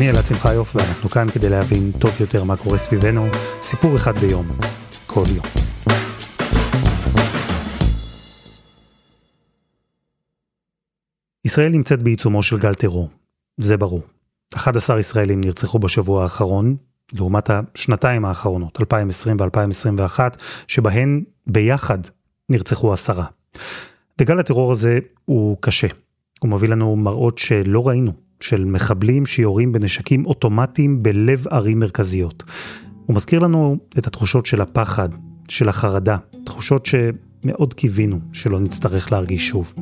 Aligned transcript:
אני 0.00 0.10
אלעד 0.10 0.26
שמחיוף, 0.26 0.76
ואנחנו 0.76 1.10
כאן 1.10 1.30
כדי 1.30 1.48
להבין 1.48 1.92
טוב 1.98 2.10
יותר 2.20 2.44
מה 2.44 2.56
קורה 2.56 2.78
סביבנו, 2.78 3.26
סיפור 3.62 3.96
אחד 3.96 4.18
ביום, 4.18 4.58
כל 5.06 5.24
יום. 5.36 5.46
ישראל 11.44 11.72
נמצאת 11.72 12.02
בעיצומו 12.02 12.42
של 12.42 12.58
גל 12.58 12.74
טרור, 12.74 13.08
זה 13.56 13.76
ברור. 13.76 14.02
11 14.54 14.98
ישראלים 14.98 15.40
נרצחו 15.40 15.78
בשבוע 15.78 16.22
האחרון, 16.22 16.76
לעומת 17.12 17.50
השנתיים 17.50 18.24
האחרונות, 18.24 18.80
2020 18.80 19.36
ו-2021, 19.40 20.20
שבהן 20.68 21.24
ביחד 21.46 21.98
נרצחו 22.48 22.92
עשרה. 22.92 23.24
וגל 24.20 24.40
הטרור 24.40 24.72
הזה 24.72 24.98
הוא 25.24 25.56
קשה. 25.60 25.88
הוא 26.40 26.50
מביא 26.50 26.68
לנו 26.68 26.96
מראות 26.96 27.38
שלא 27.38 27.88
ראינו, 27.88 28.12
של 28.40 28.64
מחבלים 28.64 29.26
שיורים 29.26 29.72
בנשקים 29.72 30.26
אוטומטיים 30.26 31.02
בלב 31.02 31.44
ערים 31.50 31.80
מרכזיות. 31.80 32.42
הוא 33.06 33.16
מזכיר 33.16 33.40
לנו 33.40 33.76
את 33.98 34.06
התחושות 34.06 34.46
של 34.46 34.60
הפחד, 34.60 35.08
של 35.48 35.68
החרדה, 35.68 36.16
תחושות 36.44 36.86
שמאוד 36.86 37.74
קיווינו 37.74 38.18
שלא 38.32 38.60
נצטרך 38.60 39.12
להרגיש 39.12 39.48
שוב. 39.48 39.74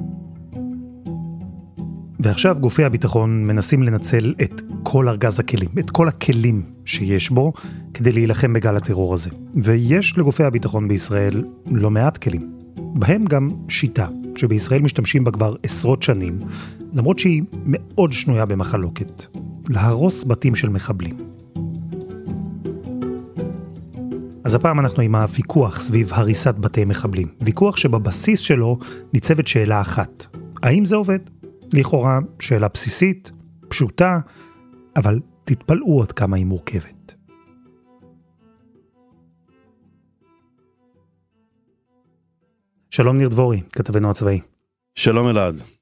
ועכשיו 2.20 2.56
גופי 2.60 2.84
הביטחון 2.84 3.44
מנסים 3.44 3.82
לנצל 3.82 4.34
את 4.42 4.62
כל 4.82 5.08
ארגז 5.08 5.40
הכלים, 5.40 5.68
את 5.78 5.90
כל 5.90 6.08
הכלים 6.08 6.62
שיש 6.84 7.30
בו, 7.30 7.52
כדי 7.94 8.12
להילחם 8.12 8.52
בגל 8.52 8.76
הטרור 8.76 9.14
הזה. 9.14 9.30
ויש 9.54 10.18
לגופי 10.18 10.44
הביטחון 10.44 10.88
בישראל 10.88 11.44
לא 11.66 11.90
מעט 11.90 12.18
כלים. 12.18 12.50
בהם 12.76 13.24
גם 13.24 13.50
שיטה, 13.68 14.06
שבישראל 14.36 14.82
משתמשים 14.82 15.24
בה 15.24 15.30
כבר 15.30 15.54
עשרות 15.62 16.02
שנים, 16.02 16.38
למרות 16.92 17.18
שהיא 17.18 17.42
מאוד 17.64 18.12
שנויה 18.12 18.46
במחלוקת. 18.46 19.26
להרוס 19.68 20.24
בתים 20.24 20.54
של 20.54 20.68
מחבלים. 20.68 21.16
אז 24.44 24.54
הפעם 24.54 24.80
אנחנו 24.80 25.02
עם 25.02 25.14
הוויכוח 25.14 25.78
סביב 25.78 26.10
הריסת 26.12 26.54
בתי 26.54 26.84
מחבלים. 26.84 27.28
ויכוח 27.40 27.76
שבבסיס 27.76 28.40
שלו 28.40 28.78
ניצבת 29.12 29.46
שאלה 29.46 29.80
אחת. 29.80 30.26
האם 30.62 30.84
זה 30.84 30.96
עובד? 30.96 31.18
לכאורה 31.72 32.18
שאלה 32.40 32.68
בסיסית, 32.68 33.30
פשוטה, 33.68 34.18
אבל 34.96 35.20
תתפלאו 35.44 36.02
עד 36.02 36.12
כמה 36.12 36.36
היא 36.36 36.46
מורכבת. 36.46 37.14
שלום 42.90 43.16
ניר 43.16 43.28
דבורי, 43.28 43.60
כתבנו 43.72 44.10
הצבאי. 44.10 44.40
שלום 44.94 45.28
אלעד. 45.28 45.77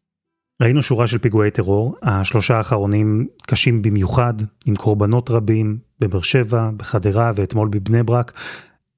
ראינו 0.63 0.83
שורה 0.83 1.07
של 1.07 1.19
פיגועי 1.19 1.51
טרור, 1.51 1.97
השלושה 2.03 2.57
האחרונים 2.57 3.27
קשים 3.47 3.83
במיוחד, 3.83 4.35
עם 4.67 4.75
קורבנות 4.75 5.31
רבים, 5.31 5.79
בבאר 6.01 6.23
שבע, 6.23 6.71
בחדרה 6.77 7.33
ואתמול 7.35 7.69
בבני 7.69 8.03
ברק. 8.03 8.33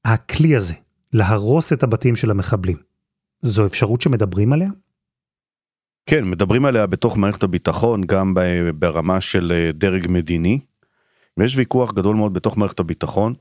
הכלי 0.05 0.57
הזה, 0.57 0.75
להרוס 1.13 1.73
את 1.73 1.83
הבתים 1.83 2.17
של 2.17 2.31
המחבלים, 2.31 2.77
זו 3.41 3.67
אפשרות 3.67 4.01
שמדברים 4.01 4.53
עליה? 4.53 4.69
כן, 6.07 6.25
מדברים 6.25 6.65
עליה 6.65 6.87
בתוך 6.87 7.17
מערכת 7.17 7.43
הביטחון, 7.43 8.05
גם 8.05 8.35
ברמה 8.75 9.21
של 9.21 9.53
אה, 9.53 9.73
דרג 9.73 10.07
מדיני. 10.09 10.61
ויש 11.37 11.57
ויכוח 11.57 11.93
גדול 11.93 12.17
מאוד 12.17 12.35
בתוך 12.35 12.59
מערכת 12.59 12.81
הביטחון, 12.81 13.35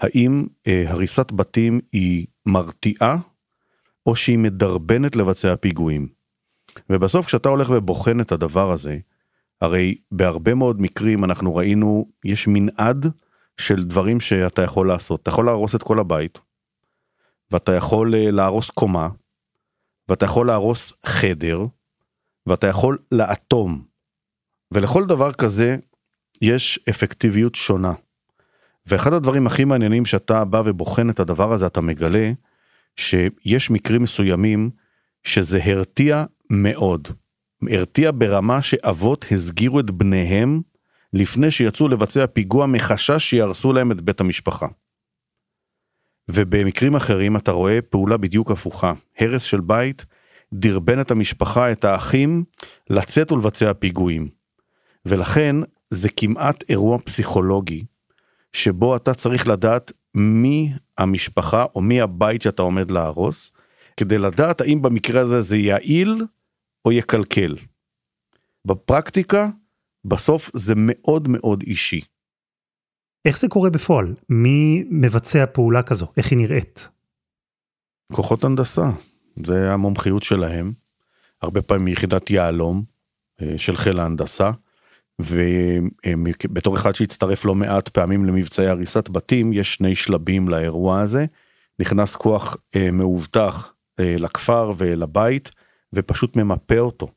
האם 0.00 0.46
אה, 0.66 0.84
הריסת 0.86 1.32
בתים 1.32 1.80
היא 1.92 2.26
מרתיעה, 2.46 3.16
או 4.06 4.16
שהיא 4.16 4.38
מדרבנת 4.38 5.16
לבצע 5.16 5.56
פיגועים. 5.56 6.21
ובסוף 6.90 7.26
כשאתה 7.26 7.48
הולך 7.48 7.70
ובוחן 7.70 8.20
את 8.20 8.32
הדבר 8.32 8.70
הזה, 8.70 8.98
הרי 9.60 9.94
בהרבה 10.12 10.54
מאוד 10.54 10.80
מקרים 10.80 11.24
אנחנו 11.24 11.56
ראינו, 11.56 12.08
יש 12.24 12.48
מנעד 12.48 13.06
של 13.56 13.84
דברים 13.84 14.20
שאתה 14.20 14.62
יכול 14.62 14.88
לעשות. 14.88 15.22
אתה 15.22 15.30
יכול 15.30 15.46
להרוס 15.46 15.74
את 15.74 15.82
כל 15.82 15.98
הבית, 15.98 16.38
ואתה 17.50 17.72
יכול 17.72 18.14
אה, 18.14 18.30
להרוס 18.30 18.70
קומה, 18.70 19.08
ואתה 20.08 20.24
יכול 20.24 20.46
להרוס 20.46 20.92
חדר, 21.06 21.66
ואתה 22.46 22.66
יכול 22.66 22.98
לאטום. 23.12 23.84
ולכל 24.72 25.06
דבר 25.06 25.32
כזה 25.32 25.76
יש 26.42 26.80
אפקטיביות 26.90 27.54
שונה. 27.54 27.92
ואחד 28.86 29.12
הדברים 29.12 29.46
הכי 29.46 29.64
מעניינים 29.64 30.06
שאתה 30.06 30.44
בא 30.44 30.62
ובוחן 30.64 31.10
את 31.10 31.20
הדבר 31.20 31.52
הזה, 31.52 31.66
אתה 31.66 31.80
מגלה 31.80 32.32
שיש 32.96 33.70
מקרים 33.70 34.02
מסוימים 34.02 34.70
שזה 35.24 35.60
הרתיע 35.64 36.24
מאוד. 36.52 37.08
הרתיע 37.70 38.10
ברמה 38.14 38.62
שאבות 38.62 39.24
הסגירו 39.30 39.80
את 39.80 39.90
בניהם 39.90 40.60
לפני 41.12 41.50
שיצאו 41.50 41.88
לבצע 41.88 42.26
פיגוע 42.26 42.66
מחשש 42.66 43.30
שיהרסו 43.30 43.72
להם 43.72 43.92
את 43.92 44.00
בית 44.00 44.20
המשפחה. 44.20 44.66
ובמקרים 46.30 46.96
אחרים 46.96 47.36
אתה 47.36 47.52
רואה 47.52 47.82
פעולה 47.82 48.16
בדיוק 48.16 48.50
הפוכה, 48.50 48.92
הרס 49.18 49.42
של 49.42 49.60
בית 49.60 50.04
דרבן 50.52 51.00
את 51.00 51.10
המשפחה, 51.10 51.72
את 51.72 51.84
האחים, 51.84 52.44
לצאת 52.90 53.32
ולבצע 53.32 53.72
פיגועים. 53.72 54.28
ולכן 55.06 55.56
זה 55.90 56.08
כמעט 56.08 56.64
אירוע 56.68 56.98
פסיכולוגי, 56.98 57.84
שבו 58.52 58.96
אתה 58.96 59.14
צריך 59.14 59.48
לדעת 59.48 59.92
מי 60.14 60.72
המשפחה 60.98 61.66
או 61.74 61.80
מי 61.80 62.00
הבית 62.00 62.42
שאתה 62.42 62.62
עומד 62.62 62.90
להרוס, 62.90 63.50
כדי 63.96 64.18
לדעת 64.18 64.60
האם 64.60 64.82
במקרה 64.82 65.20
הזה 65.20 65.40
זה 65.40 65.56
יעיל 65.56 66.22
או 66.84 66.92
יקלקל. 66.92 67.56
בפרקטיקה, 68.64 69.48
בסוף 70.04 70.50
זה 70.54 70.74
מאוד 70.76 71.28
מאוד 71.28 71.62
אישי. 71.62 72.00
איך 73.24 73.38
זה 73.38 73.48
קורה 73.48 73.70
בפועל? 73.70 74.14
מי 74.28 74.84
מבצע 74.90 75.44
פעולה 75.46 75.82
כזו? 75.82 76.06
איך 76.16 76.30
היא 76.30 76.38
נראית? 76.38 76.88
כוחות 78.12 78.44
הנדסה. 78.44 78.90
זה 79.44 79.72
המומחיות 79.72 80.22
שלהם, 80.22 80.72
הרבה 81.42 81.62
פעמים 81.62 81.84
מיחידת 81.84 82.30
יהלום 82.30 82.84
אה, 83.42 83.58
של 83.58 83.76
חיל 83.76 84.00
ההנדסה, 84.00 84.50
ובתור 85.18 86.76
אחד 86.76 86.94
שהצטרף 86.94 87.44
לא 87.44 87.54
מעט 87.54 87.88
פעמים 87.88 88.24
למבצעי 88.24 88.68
הריסת 88.68 89.08
בתים, 89.08 89.52
יש 89.52 89.74
שני 89.74 89.96
שלבים 89.96 90.48
לאירוע 90.48 91.00
הזה. 91.00 91.26
נכנס 91.78 92.16
כוח 92.16 92.56
אה, 92.76 92.90
מאובטח 92.90 93.74
אה, 94.00 94.14
לכפר 94.18 94.72
ולבית, 94.76 95.50
ופשוט 95.92 96.36
ממפה 96.36 96.78
אותו. 96.78 97.08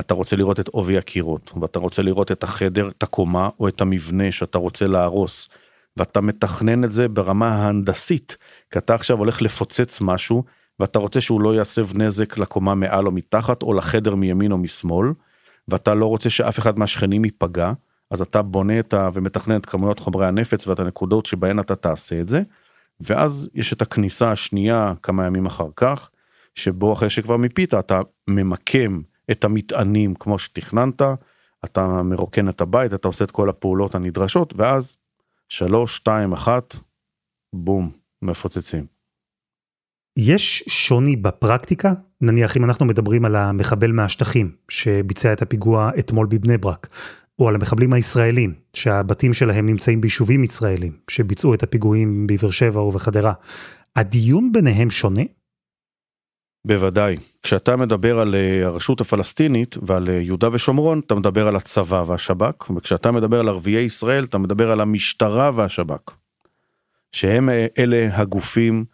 אתה 0.00 0.14
רוצה 0.14 0.36
לראות 0.36 0.60
את 0.60 0.68
עובי 0.68 0.98
הקירות, 0.98 1.52
ואתה 1.60 1.78
רוצה 1.78 2.02
לראות 2.02 2.32
את 2.32 2.42
החדר, 2.42 2.88
את 2.88 3.02
הקומה 3.02 3.48
או 3.60 3.68
את 3.68 3.80
המבנה 3.80 4.32
שאתה 4.32 4.58
רוצה 4.58 4.86
להרוס, 4.86 5.48
ואתה 5.96 6.20
מתכנן 6.20 6.84
את 6.84 6.92
זה 6.92 7.08
ברמה 7.08 7.48
ההנדסית, 7.48 8.36
כי 8.70 8.78
אתה 8.78 8.94
עכשיו 8.94 9.18
הולך 9.18 9.42
לפוצץ 9.42 10.00
משהו 10.00 10.44
ואתה 10.80 10.98
רוצה 10.98 11.20
שהוא 11.20 11.40
לא 11.40 11.60
יסב 11.60 11.96
נזק 11.96 12.38
לקומה 12.38 12.74
מעל 12.74 13.06
או 13.06 13.12
מתחת 13.12 13.62
או 13.62 13.74
לחדר 13.74 14.14
מימין 14.14 14.52
או 14.52 14.58
משמאל, 14.58 15.08
ואתה 15.68 15.94
לא 15.94 16.06
רוצה 16.06 16.30
שאף 16.30 16.58
אחד 16.58 16.78
מהשכנים 16.78 17.24
ייפגע, 17.24 17.72
אז 18.10 18.20
אתה 18.20 18.42
בונה 18.42 18.78
את 18.78 18.94
ה... 18.94 19.08
ומתכנן 19.12 19.56
את 19.56 19.66
כמויות 19.66 19.98
חומרי 19.98 20.26
הנפץ 20.26 20.66
ואת 20.66 20.80
הנקודות 20.80 21.26
שבהן 21.26 21.60
אתה 21.60 21.76
תעשה 21.76 22.20
את 22.20 22.28
זה, 22.28 22.42
ואז 23.00 23.48
יש 23.54 23.72
את 23.72 23.82
הכניסה 23.82 24.32
השנייה 24.32 24.92
כמה 25.02 25.26
ימים 25.26 25.46
אחר 25.46 25.68
כך, 25.76 26.10
שבו 26.54 26.92
אחרי 26.92 27.10
שכבר 27.10 27.36
מיפית 27.36 27.74
אתה 27.74 28.00
ממקם 28.28 29.00
את 29.30 29.44
המטענים 29.44 30.14
כמו 30.14 30.38
שתכננת, 30.38 31.02
אתה 31.64 32.02
מרוקן 32.02 32.48
את 32.48 32.60
הבית, 32.60 32.94
אתה 32.94 33.08
עושה 33.08 33.24
את 33.24 33.30
כל 33.30 33.48
הפעולות 33.48 33.94
הנדרשות, 33.94 34.54
ואז 34.56 34.96
שלוש, 35.48 35.96
שתיים, 35.96 36.32
אחת, 36.32 36.76
בום, 37.54 37.90
מפוצצים. 38.22 38.86
יש 40.18 40.64
שוני 40.68 41.16
בפרקטיקה? 41.16 41.92
נניח 42.20 42.56
אם 42.56 42.64
אנחנו 42.64 42.86
מדברים 42.86 43.24
על 43.24 43.36
המחבל 43.36 43.92
מהשטחים 43.92 44.56
שביצע 44.68 45.32
את 45.32 45.42
הפיגוע 45.42 45.90
אתמול 45.98 46.26
בבני 46.26 46.58
ברק, 46.58 46.88
או 47.38 47.48
על 47.48 47.54
המחבלים 47.54 47.92
הישראלים 47.92 48.54
שהבתים 48.74 49.32
שלהם 49.32 49.66
נמצאים 49.66 50.00
ביישובים 50.00 50.44
ישראלים 50.44 50.92
שביצעו 51.10 51.54
את 51.54 51.62
הפיגועים 51.62 52.26
בבאר 52.26 52.50
שבע 52.50 52.82
ובחדרה, 52.82 53.32
הדיון 53.96 54.52
ביניהם 54.52 54.90
שונה? 54.90 55.22
בוודאי. 56.64 57.16
כשאתה 57.42 57.76
מדבר 57.76 58.18
על 58.18 58.34
אה, 58.34 58.66
הרשות 58.66 59.00
הפלסטינית 59.00 59.76
ועל 59.82 60.08
אה, 60.08 60.14
יהודה 60.14 60.48
ושומרון, 60.52 61.00
אתה 61.06 61.14
מדבר 61.14 61.48
על 61.48 61.56
הצבא 61.56 62.04
והשב"כ, 62.06 62.70
וכשאתה 62.70 63.10
מדבר 63.10 63.40
על 63.40 63.48
ערביי 63.48 63.82
ישראל, 63.82 64.24
אתה 64.24 64.38
מדבר 64.38 64.70
על 64.70 64.80
המשטרה 64.80 65.50
והשב"כ. 65.54 66.16
שהם 67.12 67.48
אה, 67.48 67.66
אלה 67.78 68.08
הגופים 68.12 68.84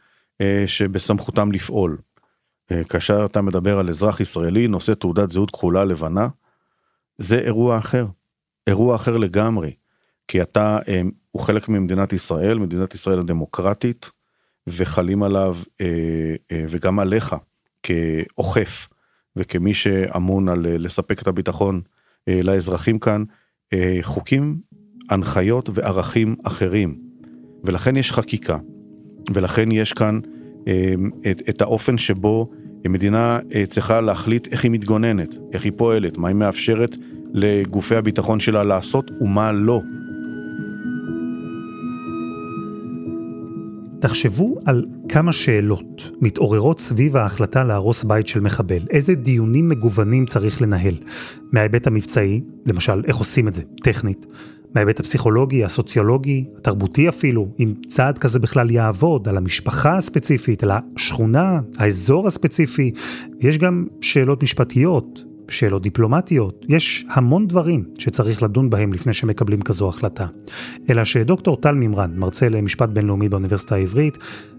שבסמכותם 0.67 1.53
לפעול. 1.53 1.99
כאשר 2.89 3.25
אתה 3.25 3.43
מדבר 3.43 3.79
על 3.79 3.89
אזרח 3.89 4.21
ישראלי 4.21 4.69
נושא 4.69 4.95
תעודת 4.95 5.31
זהות 5.31 5.51
כחולה 5.51 5.85
לבנה, 5.85 6.29
זה 7.19 7.39
אירוע 7.39 7.79
אחר. 7.79 8.07
אירוע 8.67 8.97
אחר 8.97 9.17
לגמרי. 9.17 9.73
כי 10.29 10.43
אתה, 10.43 10.79
הוא 11.31 11.43
חלק 11.43 11.69
ממדינת 11.69 12.13
ישראל, 12.13 12.59
מדינת 12.59 12.95
ישראל 12.95 13.19
הדמוקרטית, 13.19 14.11
וחלים 14.67 15.23
עליו, 15.23 15.57
וגם 16.69 16.99
עליך, 16.99 17.35
כאוכף 17.83 18.89
וכמי 19.37 19.75
שאמון 19.75 20.49
על 20.49 20.67
אה, 20.67 20.79
לספק 20.79 21.23
את 21.23 21.27
הביטחון 21.27 21.81
אה, 22.29 22.41
לאזרחים 22.43 22.99
כאן, 22.99 23.25
אה, 23.73 23.99
חוקים, 24.03 24.59
הנחיות 25.11 25.71
וערכים 25.73 26.37
אחרים. 26.45 26.99
ולכן 27.65 27.97
יש 27.97 28.13
חקיקה, 28.13 28.59
ולכן 29.35 29.73
יש 29.73 29.93
כאן 29.93 30.21
את, 31.31 31.43
את 31.49 31.63
האופן 31.63 31.99
שבו 31.99 32.51
מדינה 32.89 33.39
צריכה 33.69 34.01
להחליט 34.01 34.49
איך 34.53 34.65
היא 34.65 34.71
מתגוננת, 34.71 35.35
איך 35.53 35.65
היא 35.65 35.73
פועלת, 35.77 36.19
מה 36.19 36.29
היא 36.29 36.37
מאפשרת 36.37 36.97
לגופי 37.33 37.97
הביטחון 37.97 38.41
שלה 38.41 38.65
לעשות 38.65 39.11
ומה 39.21 39.53
לא. 39.53 39.81
תחשבו 44.01 44.59
על 44.67 44.87
כמה 45.09 45.33
שאלות 45.33 46.11
מתעוררות 46.21 46.81
סביב 46.81 47.17
ההחלטה 47.17 47.65
להרוס 47.65 48.05
בית 48.05 48.27
של 48.27 48.41
מחבל. 48.41 48.81
איזה 48.91 49.15
דיונים 49.15 49.69
מגוונים 49.69 50.27
צריך 50.27 50.63
לנהל? 50.63 50.95
מההיבט 51.53 51.87
המבצעי, 51.87 52.41
למשל, 52.67 53.03
איך 53.07 53.17
עושים 53.17 53.49
את 53.49 53.55
זה, 53.55 53.63
טכנית. 53.83 54.27
מההיבט 54.75 55.01
הפסיכולוגי, 55.01 55.65
הסוציולוגי, 55.65 56.45
התרבותי 56.59 57.09
אפילו, 57.09 57.49
אם 57.59 57.75
צעד 57.87 58.19
כזה 58.19 58.39
בכלל 58.39 58.71
יעבוד, 58.71 59.29
על 59.29 59.37
המשפחה 59.37 59.97
הספציפית, 59.97 60.63
על 60.63 60.71
השכונה, 60.71 61.61
האזור 61.79 62.27
הספציפי. 62.27 62.91
יש 63.41 63.59
גם 63.59 63.87
שאלות 64.01 64.43
משפטיות, 64.43 65.25
שאלות 65.51 65.83
דיפלומטיות, 65.83 66.65
יש 66.69 67.05
המון 67.11 67.47
דברים 67.47 67.85
שצריך 67.99 68.43
לדון 68.43 68.71
בהם 68.71 68.93
לפני 68.93 69.15
שמקבלים 69.15 69.63
כזו 69.63 69.89
החלטה. 69.89 70.27
אלא 70.91 71.05
שדוקטור 71.05 71.57
טל 71.57 71.75
מימרן, 71.75 72.13
מרצה 72.17 72.49
למשפט 72.49 72.89
בינלאומי 72.89 73.29
באוניברסיטה 73.29 73.75
העברית, 73.75 74.19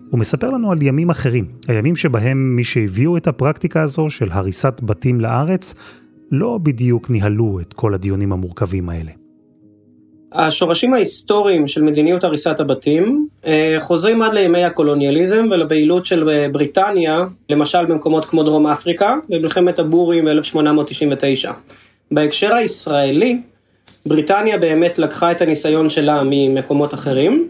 הוא 0.10 0.20
מספר 0.20 0.50
לנו 0.50 0.72
על 0.72 0.82
ימים 0.82 1.10
אחרים, 1.10 1.46
הימים 1.68 1.96
שבהם 1.96 2.56
מי 2.56 2.64
שהביאו 2.64 3.18
את 3.18 3.28
הפרקטיקה 3.28 3.82
הזו 3.82 4.10
של 4.10 4.32
הריסת 4.32 4.82
בתים 4.84 5.22
לארץ, 5.22 5.76
לא 6.32 6.60
בדיוק 6.64 7.10
ניהלו 7.10 7.60
את 7.60 7.74
כל 7.74 7.94
הדיונים 7.94 8.34
המורכבים 8.34 8.90
האלה. 8.90 9.21
השורשים 10.34 10.94
ההיסטוריים 10.94 11.68
של 11.68 11.82
מדיניות 11.82 12.24
הריסת 12.24 12.60
הבתים 12.60 13.28
אה, 13.46 13.76
חוזרים 13.80 14.22
עד 14.22 14.34
לימי 14.34 14.64
הקולוניאליזם 14.64 15.48
ולפעילות 15.52 16.06
של 16.06 16.30
אה, 16.30 16.50
בריטניה, 16.52 17.26
למשל 17.50 17.86
במקומות 17.86 18.26
כמו 18.26 18.44
דרום 18.44 18.68
אפריקה, 18.68 19.16
במלחמת 19.30 19.80
הבורים 19.80 20.26
ב-1899. 20.26 21.50
בהקשר 22.12 22.54
הישראלי, 22.54 23.42
בריטניה 24.06 24.58
באמת 24.58 25.00
לקחה 25.00 25.32
את 25.32 25.42
הניסיון 25.42 25.90
שלה 25.90 26.22
ממקומות 26.26 26.94
אחרים, 26.94 27.48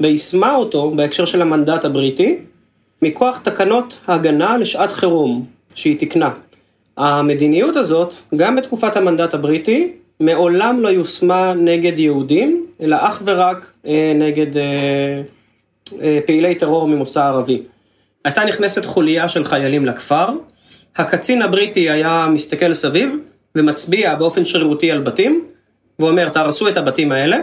ויישמה 0.00 0.54
אותו 0.54 0.90
בהקשר 0.90 1.24
של 1.24 1.42
המנדט 1.42 1.84
הבריטי, 1.84 2.36
מכוח 3.02 3.38
תקנות 3.38 4.00
הגנה 4.06 4.58
לשעת 4.58 4.92
חירום, 4.92 5.44
שהיא 5.74 5.98
תיקנה. 5.98 6.30
המדיניות 6.96 7.76
הזאת, 7.76 8.14
גם 8.36 8.56
בתקופת 8.56 8.96
המנדט 8.96 9.34
הבריטי, 9.34 9.92
מעולם 10.20 10.80
לא 10.80 10.88
יושמה 10.88 11.54
נגד 11.54 11.98
יהודים, 11.98 12.66
אלא 12.80 12.96
אך 13.00 13.22
ורק 13.26 13.72
אה, 13.86 14.12
נגד 14.14 14.56
אה, 14.56 15.22
אה, 16.02 16.18
פעילי 16.26 16.54
טרור 16.54 16.88
ממוצא 16.88 17.24
ערבי. 17.24 17.62
הייתה 18.24 18.44
נכנסת 18.44 18.84
חוליה 18.84 19.28
של 19.28 19.44
חיילים 19.44 19.86
לכפר, 19.86 20.28
הקצין 20.96 21.42
הבריטי 21.42 21.90
היה 21.90 22.26
מסתכל 22.32 22.74
סביב 22.74 23.10
ומצביע 23.54 24.14
באופן 24.14 24.44
שרירותי 24.44 24.90
על 24.90 25.02
בתים, 25.02 25.44
ואומר 25.98 26.28
תהרסו 26.28 26.68
את 26.68 26.76
הבתים 26.76 27.12
האלה, 27.12 27.38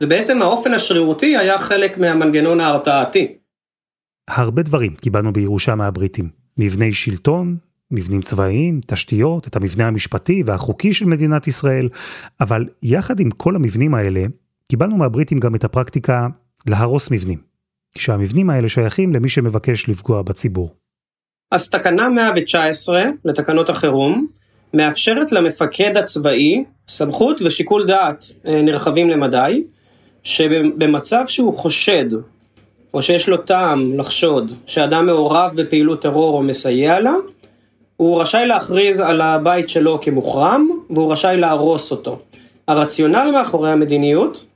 ובעצם 0.00 0.42
האופן 0.42 0.72
השרירותי 0.72 1.36
היה 1.36 1.58
חלק 1.58 1.98
מהמנגנון 1.98 2.60
ההרתעתי. 2.60 3.32
הרבה 4.28 4.62
דברים 4.62 4.94
קיבלנו 4.94 5.32
בירושה 5.32 5.74
מהבריטים. 5.74 6.28
מבני 6.58 6.92
שלטון, 6.92 7.56
מבנים 7.94 8.22
צבאיים, 8.22 8.80
תשתיות, 8.86 9.46
את 9.46 9.56
המבנה 9.56 9.86
המשפטי 9.86 10.42
והחוקי 10.46 10.92
של 10.92 11.04
מדינת 11.04 11.46
ישראל, 11.46 11.88
אבל 12.40 12.66
יחד 12.82 13.20
עם 13.20 13.30
כל 13.30 13.56
המבנים 13.56 13.94
האלה, 13.94 14.24
קיבלנו 14.68 14.96
מהבריטים 14.96 15.38
גם 15.38 15.54
את 15.54 15.64
הפרקטיקה 15.64 16.28
להרוס 16.66 17.10
מבנים, 17.10 17.38
כשהמבנים 17.94 18.50
האלה 18.50 18.68
שייכים 18.68 19.12
למי 19.12 19.28
שמבקש 19.28 19.88
לפגוע 19.88 20.22
בציבור. 20.22 20.74
אז 21.50 21.70
תקנה 21.70 22.08
119 22.08 23.02
לתקנות 23.24 23.70
החירום 23.70 24.26
מאפשרת 24.74 25.32
למפקד 25.32 25.96
הצבאי 25.96 26.64
סמכות 26.88 27.42
ושיקול 27.42 27.86
דעת 27.86 28.24
אה, 28.46 28.62
נרחבים 28.62 29.10
למדי, 29.10 29.64
שבמצב 30.22 31.24
שהוא 31.26 31.58
חושד 31.58 32.04
או 32.94 33.02
שיש 33.02 33.28
לו 33.28 33.36
טעם 33.36 33.98
לחשוד 33.98 34.52
שאדם 34.66 35.06
מעורב 35.06 35.52
בפעילות 35.56 36.02
טרור 36.02 36.36
או 36.38 36.42
מסייע 36.42 37.00
לה, 37.00 37.14
הוא 37.96 38.20
רשאי 38.20 38.46
להכריז 38.46 39.00
על 39.00 39.20
הבית 39.20 39.68
שלו 39.68 40.00
כמוחרם, 40.02 40.68
והוא 40.90 41.12
רשאי 41.12 41.36
להרוס 41.36 41.90
אותו. 41.90 42.18
הרציונל 42.68 43.30
מאחורי 43.32 43.72
המדיניות, 43.72 44.46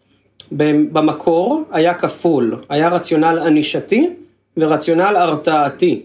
במקור, 0.92 1.62
היה 1.70 1.94
כפול. 1.94 2.62
היה 2.68 2.88
רציונל 2.88 3.38
ענישתי 3.38 4.10
ורציונל 4.56 5.16
הרתעתי. 5.16 6.02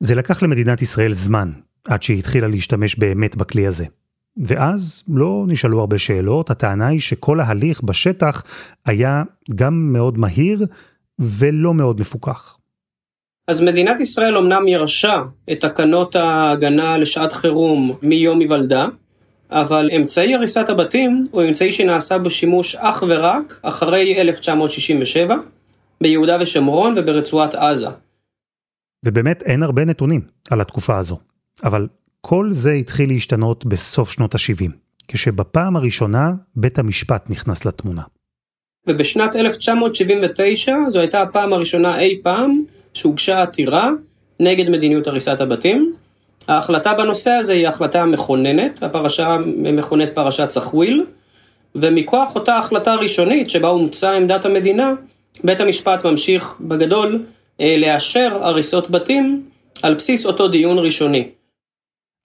זה 0.00 0.14
לקח 0.14 0.42
למדינת 0.42 0.82
ישראל 0.82 1.12
זמן, 1.12 1.50
עד 1.88 2.02
שהיא 2.02 2.18
התחילה 2.18 2.48
להשתמש 2.48 2.98
באמת 2.98 3.36
בכלי 3.36 3.66
הזה. 3.66 3.84
ואז 4.36 5.02
לא 5.08 5.44
נשאלו 5.48 5.80
הרבה 5.80 5.98
שאלות, 5.98 6.50
הטענה 6.50 6.86
היא 6.86 7.00
שכל 7.00 7.40
ההליך 7.40 7.82
בשטח 7.82 8.42
היה 8.86 9.22
גם 9.54 9.92
מאוד 9.92 10.18
מהיר 10.18 10.66
ולא 11.18 11.74
מאוד 11.74 12.00
מפוקח. 12.00 12.58
אז 13.48 13.62
מדינת 13.62 14.00
ישראל 14.00 14.36
אמנם 14.36 14.68
ירשה 14.68 15.22
את 15.52 15.60
תקנות 15.60 16.16
ההגנה 16.16 16.98
לשעת 16.98 17.32
חירום 17.32 17.96
מיום 18.02 18.40
היוולדה, 18.40 18.86
אבל 19.50 19.90
אמצעי 19.96 20.34
הריסת 20.34 20.68
הבתים 20.68 21.22
הוא 21.30 21.42
אמצעי 21.42 21.72
שנעשה 21.72 22.18
בו 22.18 22.30
שימוש 22.30 22.76
אך 22.76 23.04
ורק 23.08 23.60
אחרי 23.62 24.20
1967, 24.20 25.36
ביהודה 26.00 26.38
ושומרון 26.40 26.94
וברצועת 26.96 27.54
עזה. 27.54 27.88
ובאמת 29.04 29.42
אין 29.42 29.62
הרבה 29.62 29.84
נתונים 29.84 30.20
על 30.50 30.60
התקופה 30.60 30.98
הזו, 30.98 31.18
אבל 31.64 31.88
כל 32.20 32.46
זה 32.50 32.72
התחיל 32.72 33.08
להשתנות 33.08 33.66
בסוף 33.66 34.10
שנות 34.10 34.34
ה-70, 34.34 34.70
כשבפעם 35.08 35.76
הראשונה 35.76 36.32
בית 36.56 36.78
המשפט 36.78 37.30
נכנס 37.30 37.64
לתמונה. 37.64 38.02
ובשנת 38.88 39.36
1979 39.36 40.74
זו 40.88 40.98
הייתה 40.98 41.22
הפעם 41.22 41.52
הראשונה 41.52 42.00
אי 42.00 42.20
פעם 42.22 42.62
שהוגשה 42.96 43.42
עתירה 43.42 43.90
נגד 44.40 44.70
מדיניות 44.70 45.06
הריסת 45.06 45.40
הבתים. 45.40 45.94
ההחלטה 46.48 46.94
בנושא 46.94 47.30
הזה 47.30 47.52
היא 47.52 47.68
החלטה 47.68 48.04
מכוננת, 48.04 48.82
הפרשה 48.82 49.36
מכונת 49.56 50.14
פרשת 50.14 50.50
סחוויל, 50.50 51.04
ומכוח 51.74 52.34
אותה 52.34 52.58
החלטה 52.58 52.94
ראשונית 52.94 53.50
שבה 53.50 53.68
הומצאה 53.68 54.16
עמדת 54.16 54.44
המדינה, 54.44 54.92
בית 55.44 55.60
המשפט 55.60 56.06
ממשיך 56.06 56.54
בגדול 56.60 57.24
אה, 57.60 57.76
לאשר 57.78 58.38
הריסות 58.42 58.90
בתים 58.90 59.42
על 59.82 59.94
בסיס 59.94 60.26
אותו 60.26 60.48
דיון 60.48 60.78
ראשוני. 60.78 61.28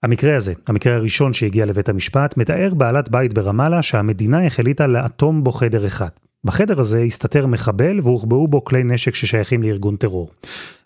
המקרה 0.02 0.36
הזה, 0.36 0.52
המקרה 0.68 0.94
הראשון 0.94 1.32
שהגיע 1.32 1.66
לבית 1.66 1.88
המשפט, 1.88 2.36
מתאר 2.36 2.74
בעלת 2.76 3.08
בית 3.08 3.32
ברמאללה 3.32 3.82
שהמדינה 3.82 4.46
החליטה 4.46 4.86
לאטום 4.86 5.44
בו 5.44 5.52
חדר 5.52 5.86
אחד. 5.86 6.08
בחדר 6.44 6.80
הזה 6.80 7.02
הסתתר 7.02 7.46
מחבל 7.46 8.00
והוחבאו 8.02 8.48
בו 8.48 8.64
כלי 8.64 8.84
נשק 8.84 9.14
ששייכים 9.14 9.62
לארגון 9.62 9.96
טרור. 9.96 10.30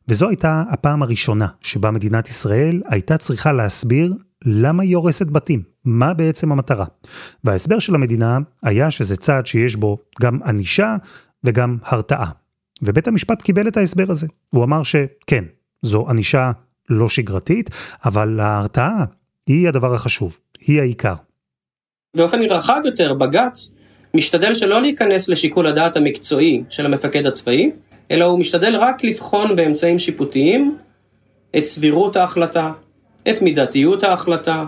וזו 0.08 0.28
הייתה 0.28 0.64
הפעם 0.70 1.02
הראשונה 1.02 1.46
שבה 1.60 1.90
מדינת 1.90 2.28
ישראל 2.28 2.82
הייתה 2.86 3.18
צריכה 3.18 3.52
להסביר 3.52 4.14
למה 4.44 4.82
היא 4.82 4.96
הורסת 4.96 5.26
בתים, 5.26 5.62
מה 5.84 6.14
בעצם 6.14 6.52
המטרה. 6.52 6.84
וההסבר 7.44 7.78
של 7.78 7.94
המדינה 7.94 8.38
היה 8.62 8.90
שזה 8.90 9.16
צעד 9.16 9.46
שיש 9.46 9.76
בו 9.76 9.98
גם 10.22 10.42
ענישה 10.42 10.96
וגם 11.44 11.76
הרתעה. 11.82 12.30
ובית 12.82 13.08
המשפט 13.08 13.42
קיבל 13.42 13.68
את 13.68 13.76
ההסבר 13.76 14.04
הזה. 14.08 14.26
הוא 14.50 14.64
אמר 14.64 14.82
שכן, 14.82 15.44
זו 15.82 16.06
ענישה 16.08 16.52
לא 16.90 17.08
שגרתית, 17.08 17.70
אבל 18.04 18.40
ההרתעה 18.40 19.04
היא 19.46 19.68
הדבר 19.68 19.94
החשוב, 19.94 20.38
היא 20.60 20.80
העיקר. 20.80 21.14
באופן 22.16 22.40
רחב 22.40 22.80
יותר, 22.84 23.14
בג"ץ 23.14 23.75
משתדל 24.16 24.54
שלא 24.54 24.82
להיכנס 24.82 25.28
לשיקול 25.28 25.66
הדעת 25.66 25.96
המקצועי 25.96 26.62
של 26.68 26.86
המפקד 26.86 27.26
הצבאי, 27.26 27.70
אלא 28.10 28.24
הוא 28.24 28.38
משתדל 28.38 28.76
רק 28.76 29.04
לבחון 29.04 29.56
באמצעים 29.56 29.98
שיפוטיים 29.98 30.76
את 31.56 31.64
סבירות 31.64 32.16
ההחלטה, 32.16 32.70
את 33.28 33.42
מידתיות 33.42 34.02
ההחלטה, 34.04 34.64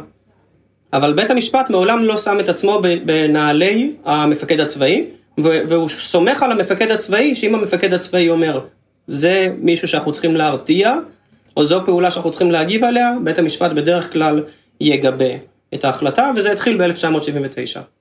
אבל 0.93 1.13
בית 1.13 1.31
המשפט 1.31 1.71
מעולם 1.71 1.99
לא 1.99 2.17
שם 2.17 2.41
את 2.41 2.49
עצמו 2.49 2.81
בנעלי 3.05 3.93
המפקד 4.05 4.61
הצבאי, 4.61 5.05
והוא 5.39 5.89
סומך 5.89 6.43
על 6.43 6.53
המפקד 6.53 6.91
הצבאי, 6.91 7.35
שאם 7.35 7.55
המפקד 7.55 7.95
הצבאי 7.95 8.29
אומר, 8.29 8.61
זה 9.07 9.55
מישהו 9.59 9.89
שאנחנו 9.89 10.13
צריכים 10.13 10.37
להרתיע, 10.37 10.95
או 11.57 11.65
זו 11.65 11.81
פעולה 11.85 12.11
שאנחנו 12.11 12.31
צריכים 12.31 12.51
להגיב 12.51 12.85
עליה, 12.85 13.13
בית 13.25 13.39
המשפט 13.39 13.73
בדרך 13.73 14.13
כלל 14.13 14.43
יגבה 14.81 15.35
את 15.75 15.85
ההחלטה, 15.85 16.31
וזה 16.37 16.53
התחיל 16.53 16.77
ב-1979. 16.77 17.98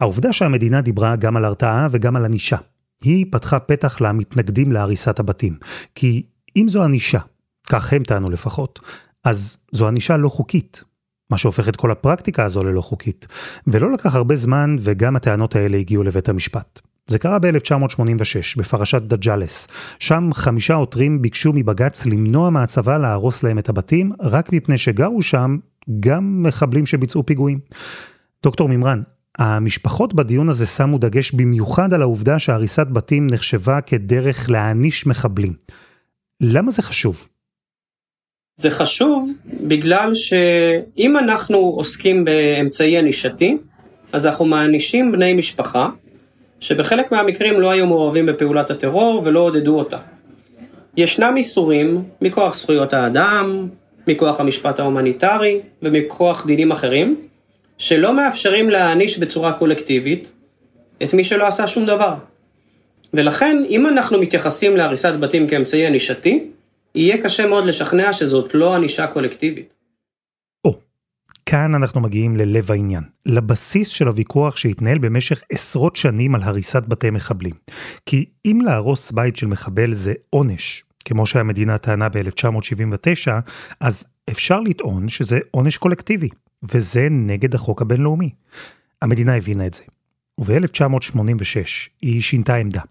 העובדה 0.00 0.32
שהמדינה 0.32 0.80
דיברה 0.80 1.16
גם 1.16 1.36
על 1.36 1.44
הרתעה 1.44 1.88
וגם 1.90 2.16
על 2.16 2.24
ענישה, 2.24 2.56
היא 3.02 3.26
פתחה 3.30 3.58
פתח 3.58 4.00
למתנגדים 4.00 4.72
להריסת 4.72 5.18
הבתים. 5.18 5.56
כי 5.94 6.22
אם 6.56 6.68
זו 6.68 6.84
ענישה, 6.84 7.18
כך 7.68 7.92
הם 7.92 8.02
טענו 8.02 8.30
לפחות, 8.30 8.78
אז 9.24 9.58
זו 9.72 9.88
ענישה 9.88 10.16
לא 10.16 10.28
חוקית, 10.28 10.84
מה 11.30 11.38
שהופך 11.38 11.68
את 11.68 11.76
כל 11.76 11.90
הפרקטיקה 11.90 12.44
הזו 12.44 12.62
ללא 12.62 12.80
חוקית. 12.80 13.26
ולא 13.66 13.92
לקח 13.92 14.14
הרבה 14.14 14.36
זמן 14.36 14.76
וגם 14.80 15.16
הטענות 15.16 15.56
האלה 15.56 15.76
הגיעו 15.76 16.02
לבית 16.02 16.28
המשפט. 16.28 16.80
זה 17.06 17.18
קרה 17.18 17.38
ב-1986, 17.38 18.58
בפרשת 18.58 19.02
דג'אלס. 19.02 19.68
שם 19.98 20.30
חמישה 20.34 20.74
עותרים 20.74 21.22
ביקשו 21.22 21.52
מבג"ץ 21.52 22.06
למנוע 22.06 22.50
מהצבא 22.50 22.98
להרוס 22.98 23.42
להם 23.42 23.58
את 23.58 23.68
הבתים, 23.68 24.12
רק 24.20 24.52
מפני 24.52 24.78
שגרו 24.78 25.22
שם 25.22 25.56
גם 26.00 26.42
מחבלים 26.42 26.86
שביצעו 26.86 27.26
פיגועים. 27.26 27.58
דוקטור 28.42 28.68
מימרן, 28.68 29.02
המשפחות 29.38 30.14
בדיון 30.14 30.48
הזה 30.48 30.66
שמו 30.66 30.98
דגש 30.98 31.32
במיוחד 31.32 31.92
על 31.92 32.02
העובדה 32.02 32.38
שהריסת 32.38 32.86
בתים 32.92 33.26
נחשבה 33.26 33.80
כדרך 33.80 34.50
להעניש 34.50 35.06
מחבלים. 35.06 35.52
למה 36.40 36.70
זה 36.70 36.82
חשוב? 36.82 37.28
זה 38.56 38.70
חשוב 38.70 39.32
בגלל 39.62 40.14
שאם 40.14 41.18
אנחנו 41.18 41.58
עוסקים 41.58 42.24
באמצעי 42.24 42.98
ענישתי, 42.98 43.56
אז 44.12 44.26
אנחנו 44.26 44.44
מענישים 44.44 45.12
בני 45.12 45.34
משפחה, 45.34 45.88
שבחלק 46.60 47.12
מהמקרים 47.12 47.60
לא 47.60 47.70
היו 47.70 47.86
מעורבים 47.86 48.26
בפעולת 48.26 48.70
הטרור 48.70 49.22
ולא 49.24 49.40
עודדו 49.40 49.78
אותה. 49.78 49.98
ישנם 50.96 51.34
איסורים 51.36 52.04
מכוח 52.22 52.54
זכויות 52.54 52.92
האדם, 52.92 53.68
מכוח 54.06 54.40
המשפט 54.40 54.78
ההומניטרי 54.78 55.60
ומכוח 55.82 56.46
דינים 56.46 56.72
אחרים, 56.72 57.27
שלא 57.78 58.16
מאפשרים 58.16 58.70
להעניש 58.70 59.18
בצורה 59.18 59.52
קולקטיבית 59.52 60.32
את 61.02 61.14
מי 61.14 61.24
שלא 61.24 61.46
עשה 61.46 61.66
שום 61.66 61.86
דבר. 61.86 62.14
ולכן, 63.14 63.62
אם 63.68 63.86
אנחנו 63.86 64.20
מתייחסים 64.20 64.76
להריסת 64.76 65.14
בתים 65.20 65.48
כאמצעי 65.48 65.86
ענישתי, 65.86 66.44
יהיה 66.94 67.22
קשה 67.22 67.46
מאוד 67.46 67.64
לשכנע 67.64 68.12
שזאת 68.12 68.54
לא 68.54 68.74
ענישה 68.74 69.06
קולקטיבית. 69.06 69.74
או, 70.64 70.78
כאן 71.46 71.74
אנחנו 71.74 72.00
מגיעים 72.00 72.36
ללב 72.36 72.70
העניין, 72.72 73.02
לבסיס 73.26 73.88
של 73.88 74.06
הוויכוח 74.06 74.56
שהתנהל 74.56 74.98
במשך 74.98 75.42
עשרות 75.52 75.96
שנים 75.96 76.34
על 76.34 76.42
הריסת 76.42 76.82
בתי 76.88 77.10
מחבלים. 77.10 77.54
כי 78.06 78.24
אם 78.46 78.60
להרוס 78.64 79.12
בית 79.12 79.36
של 79.36 79.46
מחבל 79.46 79.92
זה 79.92 80.12
עונש, 80.30 80.84
כמו 81.04 81.26
שהמדינה 81.26 81.78
טענה 81.78 82.08
ב-1979, 82.08 83.30
אז 83.80 84.06
אפשר 84.30 84.60
לטעון 84.60 85.08
שזה 85.08 85.38
עונש 85.50 85.76
קולקטיבי, 85.76 86.28
וזה 86.62 87.08
נגד 87.10 87.54
החוק 87.54 87.82
הבינלאומי. 87.82 88.30
המדינה 89.02 89.36
הבינה 89.36 89.66
את 89.66 89.74
זה, 89.74 89.82
וב-1986 90.40 91.90
היא 92.02 92.22
שינתה 92.22 92.54
עמדה. 92.54 92.82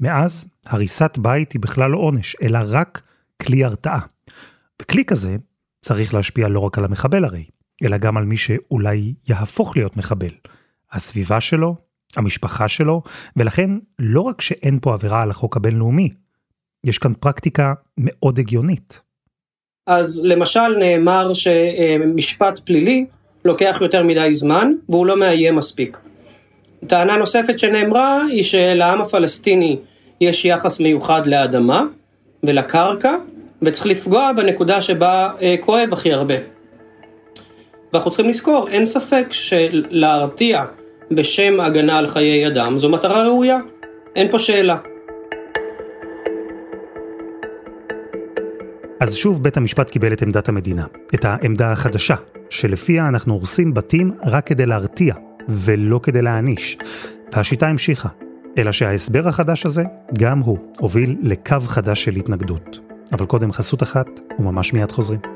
מאז, 0.00 0.46
הריסת 0.66 1.18
בית 1.18 1.52
היא 1.52 1.60
בכלל 1.60 1.90
לא 1.90 1.98
עונש, 1.98 2.36
אלא 2.42 2.58
רק 2.64 3.02
כלי 3.42 3.64
הרתעה. 3.64 4.00
וכלי 4.82 5.04
כזה 5.04 5.36
צריך 5.80 6.14
להשפיע 6.14 6.48
לא 6.48 6.60
רק 6.60 6.78
על 6.78 6.84
המחבל 6.84 7.24
הרי, 7.24 7.44
אלא 7.84 7.96
גם 7.96 8.16
על 8.16 8.24
מי 8.24 8.36
שאולי 8.36 9.14
יהפוך 9.28 9.76
להיות 9.76 9.96
מחבל. 9.96 10.34
הסביבה 10.92 11.40
שלו, 11.40 11.76
המשפחה 12.16 12.68
שלו, 12.68 13.02
ולכן 13.36 13.70
לא 13.98 14.20
רק 14.20 14.40
שאין 14.40 14.78
פה 14.82 14.94
עבירה 14.94 15.22
על 15.22 15.30
החוק 15.30 15.56
הבינלאומי, 15.56 16.14
יש 16.84 16.98
כאן 16.98 17.12
פרקטיקה 17.14 17.74
מאוד 17.98 18.38
הגיונית. 18.38 19.00
אז 19.86 20.20
למשל 20.24 20.68
נאמר 20.78 21.32
שמשפט 21.32 22.58
פלילי 22.58 23.04
לוקח 23.44 23.78
יותר 23.80 24.02
מדי 24.02 24.34
זמן 24.34 24.72
והוא 24.88 25.06
לא 25.06 25.16
מאיים 25.16 25.56
מספיק. 25.56 25.96
טענה 26.86 27.16
נוספת 27.16 27.58
שנאמרה 27.58 28.22
היא 28.30 28.42
שלעם 28.42 29.00
הפלסטיני 29.00 29.78
יש 30.20 30.44
יחס 30.44 30.80
מיוחד 30.80 31.26
לאדמה 31.26 31.84
ולקרקע, 32.42 33.16
וצריך 33.62 33.86
לפגוע 33.86 34.32
בנקודה 34.32 34.80
שבה 34.80 35.30
אה, 35.42 35.54
כואב 35.60 35.88
הכי 35.92 36.12
הרבה. 36.12 36.34
ואנחנו 37.92 38.10
צריכים 38.10 38.28
לזכור, 38.28 38.68
אין 38.68 38.84
ספק 38.84 39.26
שלהרתיע 39.30 40.64
בשם 41.10 41.60
הגנה 41.60 41.98
על 41.98 42.06
חיי 42.06 42.46
אדם 42.46 42.78
זו 42.78 42.88
מטרה 42.88 43.22
ראויה, 43.22 43.58
אין 44.16 44.30
פה 44.30 44.38
שאלה. 44.38 44.76
אז 49.00 49.14
שוב 49.14 49.42
בית 49.42 49.56
המשפט 49.56 49.90
קיבל 49.90 50.12
את 50.12 50.22
עמדת 50.22 50.48
המדינה, 50.48 50.84
את 51.14 51.24
העמדה 51.24 51.72
החדשה, 51.72 52.14
שלפיה 52.50 53.08
אנחנו 53.08 53.34
הורסים 53.34 53.74
בתים 53.74 54.12
רק 54.24 54.46
כדי 54.46 54.66
להרתיע, 54.66 55.14
ולא 55.48 56.00
כדי 56.02 56.22
להעניש. 56.22 56.78
והשיטה 57.34 57.68
המשיכה. 57.68 58.08
אלא 58.58 58.72
שההסבר 58.72 59.28
החדש 59.28 59.66
הזה, 59.66 59.84
גם 60.18 60.38
הוא, 60.38 60.58
הוביל 60.78 61.16
לקו 61.22 61.60
חדש 61.60 62.04
של 62.04 62.16
התנגדות. 62.16 62.78
אבל 63.12 63.26
קודם 63.26 63.52
חסות 63.52 63.82
אחת, 63.82 64.06
וממש 64.38 64.72
מיד 64.72 64.92
חוזרים. 64.92 65.35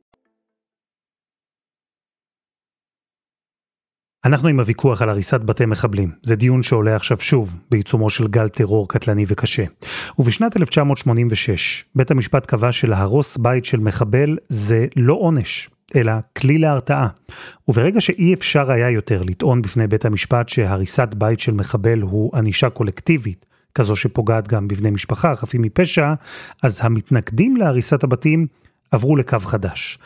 אנחנו 4.31 4.47
עם 4.47 4.59
הוויכוח 4.59 5.01
על 5.01 5.09
הריסת 5.09 5.41
בתי 5.41 5.65
מחבלים. 5.65 6.11
זה 6.23 6.35
דיון 6.35 6.63
שעולה 6.63 6.95
עכשיו 6.95 7.17
שוב 7.19 7.57
בעיצומו 7.71 8.09
של 8.09 8.27
גל 8.27 8.47
טרור 8.47 8.87
קטלני 8.89 9.25
וקשה. 9.27 9.63
ובשנת 10.19 10.57
1986, 10.57 11.85
בית 11.95 12.11
המשפט 12.11 12.45
קבע 12.45 12.71
שלהרוס 12.71 13.37
בית 13.37 13.65
של 13.65 13.79
מחבל 13.79 14.37
זה 14.49 14.87
לא 14.95 15.13
עונש, 15.13 15.69
אלא 15.95 16.13
כלי 16.37 16.57
להרתעה. 16.57 17.07
וברגע 17.67 18.01
שאי 18.01 18.33
אפשר 18.33 18.71
היה 18.71 18.89
יותר 18.89 19.23
לטעון 19.23 19.61
בפני 19.61 19.87
בית 19.87 20.05
המשפט 20.05 20.49
שהריסת 20.49 21.13
בית 21.13 21.39
של 21.39 21.53
מחבל 21.53 22.01
הוא 22.01 22.37
ענישה 22.37 22.69
קולקטיבית, 22.69 23.45
כזו 23.75 23.95
שפוגעת 23.95 24.47
גם 24.47 24.67
בבני 24.67 24.89
משפחה 24.89 25.35
חפים 25.35 25.61
מפשע, 25.61 26.13
אז 26.63 26.79
המתנגדים 26.83 27.57
להריסת 27.57 28.03
הבתים 28.03 28.47
עברו 28.91 29.15
לקו 29.15 29.39
חדש. 29.39 29.99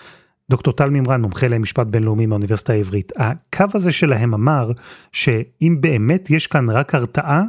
דוקטור 0.49 0.73
טל 0.73 0.89
מימרן, 0.89 1.21
מומחה 1.21 1.47
למשפט 1.47 1.87
בינלאומי 1.87 2.25
מהאוניברסיטה 2.25 2.73
העברית, 2.73 3.11
הקו 3.15 3.65
הזה 3.73 3.91
שלהם 3.91 4.33
אמר 4.33 4.71
שאם 5.11 5.77
באמת 5.79 6.29
יש 6.29 6.47
כאן 6.47 6.69
רק 6.69 6.95
הרתעה, 6.95 7.43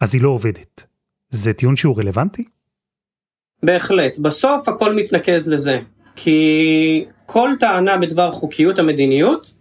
אז 0.00 0.14
היא 0.14 0.22
לא 0.22 0.28
עובדת. 0.28 0.84
זה 1.30 1.52
טיעון 1.52 1.76
שהוא 1.76 1.98
רלוונטי? 1.98 2.44
בהחלט. 3.62 4.18
בסוף 4.18 4.68
הכל 4.68 4.94
מתנקז 4.94 5.48
לזה. 5.48 5.78
כי 6.16 7.04
כל 7.26 7.50
טענה 7.60 7.98
בדבר 7.98 8.30
חוקיות 8.30 8.78
המדיניות 8.78 9.54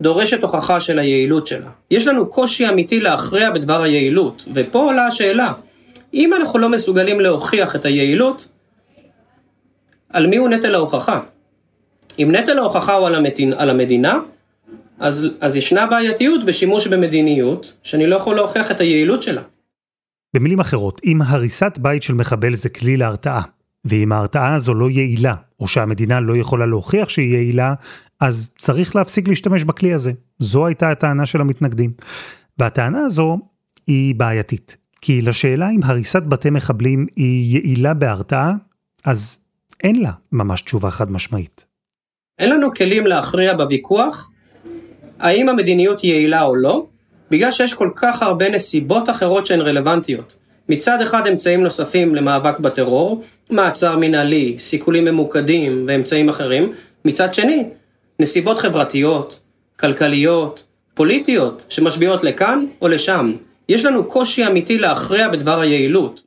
דורשת 0.00 0.42
הוכחה 0.42 0.80
של 0.80 0.98
היעילות 0.98 1.46
שלה. 1.46 1.70
יש 1.90 2.06
לנו 2.06 2.30
קושי 2.30 2.68
אמיתי 2.68 3.00
להכריע 3.00 3.50
בדבר 3.50 3.82
היעילות, 3.82 4.48
ופה 4.54 4.78
עולה 4.78 5.06
השאלה, 5.06 5.52
אם 6.14 6.34
אנחנו 6.34 6.58
לא 6.58 6.68
מסוגלים 6.68 7.20
להוכיח 7.20 7.76
את 7.76 7.84
היעילות, 7.84 8.48
על 10.08 10.26
מי 10.26 10.36
הוא 10.36 10.48
נטל 10.48 10.74
ההוכחה? 10.74 11.20
אם 12.18 12.28
נטל 12.32 12.58
ההוכחה 12.58 12.94
הוא 12.94 13.06
על, 13.06 13.14
המדינ, 13.14 13.52
על 13.52 13.70
המדינה, 13.70 14.18
אז, 14.98 15.26
אז 15.40 15.56
ישנה 15.56 15.86
בעייתיות 15.86 16.44
בשימוש 16.44 16.86
במדיניות, 16.86 17.76
שאני 17.82 18.06
לא 18.06 18.16
יכול 18.16 18.36
להוכיח 18.36 18.70
את 18.70 18.80
היעילות 18.80 19.22
שלה. 19.22 19.42
במילים 20.34 20.60
אחרות, 20.60 21.00
אם 21.04 21.22
הריסת 21.22 21.78
בית 21.78 22.02
של 22.02 22.14
מחבל 22.14 22.54
זה 22.54 22.68
כלי 22.68 22.96
להרתעה, 22.96 23.42
ואם 23.84 24.12
ההרתעה 24.12 24.54
הזו 24.54 24.74
לא 24.74 24.90
יעילה, 24.90 25.34
או 25.60 25.68
שהמדינה 25.68 26.20
לא 26.20 26.36
יכולה 26.36 26.66
להוכיח 26.66 27.08
שהיא 27.08 27.34
יעילה, 27.34 27.74
אז 28.20 28.50
צריך 28.58 28.96
להפסיק 28.96 29.28
להשתמש 29.28 29.64
בכלי 29.64 29.92
הזה. 29.92 30.12
זו 30.38 30.66
הייתה 30.66 30.90
הטענה 30.90 31.26
של 31.26 31.40
המתנגדים. 31.40 31.92
והטענה 32.58 33.00
הזו 33.00 33.38
היא 33.86 34.14
בעייתית, 34.14 34.76
כי 35.00 35.22
לשאלה 35.22 35.70
אם 35.70 35.80
הריסת 35.84 36.22
בתי 36.22 36.50
מחבלים 36.50 37.06
היא 37.16 37.58
יעילה 37.58 37.94
בהרתעה, 37.94 38.52
אז 39.04 39.40
אין 39.84 40.02
לה 40.02 40.10
ממש 40.32 40.62
תשובה 40.62 40.90
חד 40.90 41.10
משמעית. 41.10 41.73
אין 42.38 42.50
לנו 42.50 42.74
כלים 42.74 43.06
להכריע 43.06 43.54
בוויכוח 43.56 44.30
האם 45.18 45.48
המדיניות 45.48 46.04
יעילה 46.04 46.42
או 46.42 46.56
לא, 46.56 46.86
בגלל 47.30 47.50
שיש 47.50 47.74
כל 47.74 47.90
כך 47.96 48.22
הרבה 48.22 48.50
נסיבות 48.50 49.10
אחרות 49.10 49.46
שהן 49.46 49.60
רלוונטיות. 49.60 50.36
מצד 50.68 51.00
אחד 51.02 51.26
אמצעים 51.26 51.62
נוספים 51.62 52.14
למאבק 52.14 52.58
בטרור, 52.58 53.22
מעצר 53.50 53.96
מנהלי, 53.96 54.56
סיכולים 54.58 55.04
ממוקדים 55.04 55.84
ואמצעים 55.88 56.28
אחרים, 56.28 56.72
מצד 57.04 57.34
שני, 57.34 57.64
נסיבות 58.20 58.58
חברתיות, 58.58 59.40
כלכליות, 59.80 60.64
פוליטיות, 60.94 61.64
שמשביעות 61.68 62.24
לכאן 62.24 62.66
או 62.82 62.88
לשם. 62.88 63.32
יש 63.68 63.84
לנו 63.84 64.04
קושי 64.04 64.46
אמיתי 64.46 64.78
להכריע 64.78 65.28
בדבר 65.28 65.60
היעילות. 65.60 66.22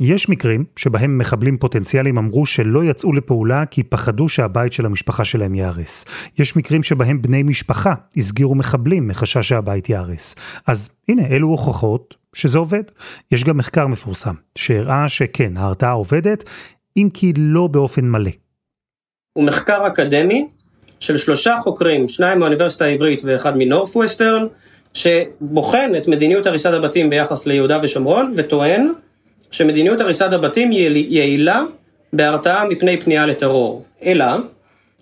יש 0.00 0.28
מקרים 0.28 0.64
שבהם 0.76 1.18
מחבלים 1.18 1.58
פוטנציאליים 1.58 2.18
אמרו 2.18 2.46
שלא 2.46 2.84
יצאו 2.84 3.12
לפעולה 3.12 3.66
כי 3.66 3.82
פחדו 3.82 4.28
שהבית 4.28 4.72
של 4.72 4.86
המשפחה 4.86 5.24
שלהם 5.24 5.54
ייהרס. 5.54 6.04
יש 6.38 6.56
מקרים 6.56 6.82
שבהם 6.82 7.22
בני 7.22 7.42
משפחה 7.42 7.94
הסגירו 8.16 8.54
מחבלים 8.54 9.08
מחשש 9.08 9.48
שהבית 9.48 9.88
ייהרס. 9.88 10.36
אז 10.66 10.90
הנה, 11.08 11.26
אלו 11.26 11.48
הוכחות 11.48 12.14
שזה 12.34 12.58
עובד. 12.58 12.82
יש 13.32 13.44
גם 13.44 13.56
מחקר 13.56 13.86
מפורסם 13.86 14.34
שהראה 14.58 15.08
שכן, 15.08 15.56
ההרתעה 15.56 15.92
עובדת, 15.92 16.50
אם 16.96 17.08
כי 17.14 17.32
לא 17.36 17.66
באופן 17.66 18.04
מלא. 18.04 18.30
הוא 19.32 19.44
מחקר 19.44 19.86
אקדמי 19.86 20.48
של 21.00 21.16
שלושה 21.16 21.56
חוקרים, 21.62 22.08
שניים 22.08 22.38
מהאוניברסיטה 22.38 22.84
העברית 22.84 23.22
ואחד 23.24 23.56
מנורף 23.56 23.96
ווסטרן, 23.96 24.46
שבוחן 24.94 25.92
את 25.96 26.08
מדיניות 26.08 26.46
הריסת 26.46 26.72
הבתים 26.72 27.10
ביחס 27.10 27.46
ליהודה 27.46 27.78
ושומרון, 27.82 28.34
וטוען 28.36 28.92
שמדיניות 29.50 30.00
הריסת 30.00 30.32
הבתים 30.32 30.72
יעילה 30.72 31.62
בהרתעה 32.12 32.68
מפני 32.68 33.00
פנייה 33.00 33.26
לטרור, 33.26 33.84
אלא 34.02 34.26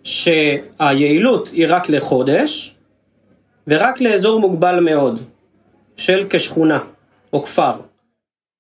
שהיעילות 0.04 1.48
היא 1.48 1.66
רק 1.68 1.88
לחודש, 1.88 2.74
ורק 3.66 4.00
לאזור 4.00 4.40
מוגבל 4.40 4.80
מאוד, 4.80 5.20
של 5.96 6.26
כשכונה 6.30 6.78
או 7.32 7.42
כפר. 7.42 7.80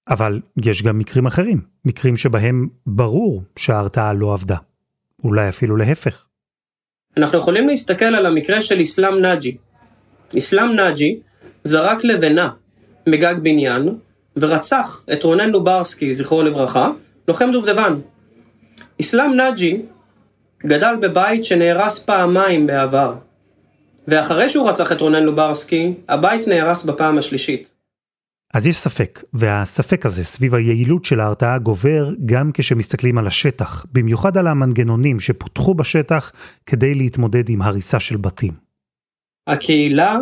אבל 0.08 0.40
יש 0.64 0.82
גם 0.82 0.98
מקרים 0.98 1.26
אחרים, 1.26 1.60
מקרים 1.84 2.16
שבהם 2.16 2.68
ברור 2.86 3.42
שההרתעה 3.58 4.12
לא 4.12 4.32
עבדה. 4.32 4.56
אולי 5.24 5.48
אפילו 5.48 5.76
להפך. 5.76 6.26
אנחנו 7.16 7.38
יכולים 7.38 7.68
להסתכל 7.68 8.04
על 8.04 8.26
המקרה 8.26 8.62
של 8.62 8.82
אסלאם 8.82 9.18
נאג'י. 9.18 9.56
אסלאם 10.38 10.72
נאג'י 10.72 11.20
זרק 11.64 12.04
לבנה 12.04 12.50
מגג 13.06 13.34
בניין 13.42 13.88
ורצח 14.40 15.02
את 15.12 15.22
רונן 15.22 15.50
לוברסקי, 15.50 16.14
זכרו 16.14 16.42
לברכה, 16.42 16.90
לוחם 17.28 17.50
דובדבן. 17.52 17.94
אסלאם 19.00 19.34
נאג'י 19.34 19.82
גדל 20.66 20.94
בבית 21.02 21.44
שנהרס 21.44 21.98
פעמיים 21.98 22.66
בעבר, 22.66 23.14
ואחרי 24.08 24.48
שהוא 24.48 24.68
רצח 24.68 24.92
את 24.92 25.00
רונן 25.00 25.22
לוברסקי, 25.22 25.94
הבית 26.08 26.48
נהרס 26.48 26.84
בפעם 26.84 27.18
השלישית. 27.18 27.74
אז 28.54 28.66
יש 28.66 28.76
ספק, 28.76 29.22
והספק 29.32 30.06
הזה 30.06 30.24
סביב 30.24 30.54
היעילות 30.54 31.04
של 31.04 31.20
ההרתעה 31.20 31.58
גובר 31.58 32.10
גם 32.24 32.50
כשמסתכלים 32.54 33.18
על 33.18 33.26
השטח, 33.26 33.86
במיוחד 33.92 34.36
על 34.36 34.46
המנגנונים 34.46 35.20
שפותחו 35.20 35.74
בשטח 35.74 36.32
כדי 36.66 36.94
להתמודד 36.94 37.48
עם 37.48 37.62
הריסה 37.62 38.00
של 38.00 38.16
בתים. 38.16 38.52
הקהילה 39.46 40.18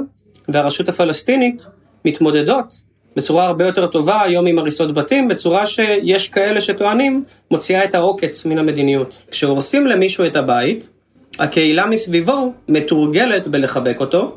והרשות 0.49 0.89
הפלסטינית 0.89 1.67
מתמודדות 2.05 2.85
בצורה 3.17 3.47
הרבה 3.47 3.67
יותר 3.67 3.87
טובה 3.87 4.23
היום 4.23 4.47
עם 4.47 4.59
הריסות 4.59 4.95
בתים, 4.95 5.29
בצורה 5.29 5.67
שיש 5.67 6.29
כאלה 6.29 6.61
שטוענים 6.61 7.25
מוציאה 7.51 7.85
את 7.85 7.95
העוקץ 7.95 8.47
מן 8.47 8.59
המדיניות. 8.59 9.23
כשהורסים 9.31 9.87
למישהו 9.87 10.27
את 10.27 10.37
הבית, 10.37 10.91
הקהילה 11.39 11.87
מסביבו 11.87 12.53
מתורגלת 12.69 13.49
בלחבק 13.49 13.97
אותו, 14.01 14.37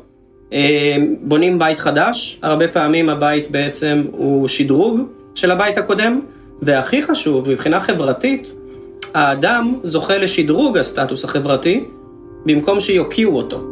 אה, 0.52 0.96
בונים 1.20 1.58
בית 1.58 1.78
חדש, 1.78 2.38
הרבה 2.42 2.68
פעמים 2.68 3.08
הבית 3.08 3.50
בעצם 3.50 4.04
הוא 4.12 4.48
שדרוג 4.48 5.00
של 5.34 5.50
הבית 5.50 5.78
הקודם, 5.78 6.20
והכי 6.62 7.02
חשוב, 7.02 7.50
מבחינה 7.50 7.80
חברתית, 7.80 8.54
האדם 9.14 9.74
זוכה 9.82 10.18
לשדרוג 10.18 10.78
הסטטוס 10.78 11.24
החברתי, 11.24 11.84
במקום 12.46 12.80
שיוקיעו 12.80 13.36
אותו. 13.36 13.64